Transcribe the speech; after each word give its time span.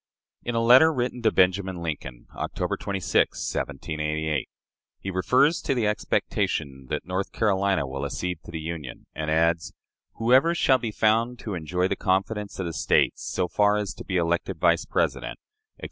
In 0.41 0.55
a 0.55 0.63
letter 0.63 0.91
written 0.91 1.21
to 1.21 1.31
Benjamin 1.31 1.75
Lincoln, 1.83 2.25
October 2.35 2.75
26, 2.75 3.37
1788, 3.53 4.49
he 4.99 5.11
refers 5.11 5.61
to 5.61 5.75
the 5.75 5.85
expectation 5.85 6.87
that 6.89 7.05
North 7.05 7.31
Carolina 7.31 7.85
will 7.85 8.03
accede 8.03 8.39
to 8.45 8.49
the 8.49 8.59
Union, 8.59 9.05
and 9.13 9.29
adds, 9.29 9.73
"Whoever 10.15 10.55
shall 10.55 10.79
be 10.79 10.89
found 10.89 11.37
to 11.41 11.53
enjoy 11.53 11.87
the 11.87 11.95
confidence 11.95 12.57
of 12.57 12.65
the 12.65 12.73
States 12.73 13.21
so 13.21 13.47
far 13.47 13.77
as 13.77 13.93
to 13.93 14.03
be 14.03 14.17
elected 14.17 14.57
Vice 14.59 14.85
President," 14.85 15.37
etc. 15.77 15.79